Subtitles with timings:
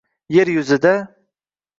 [0.33, 0.93] Yer yuzida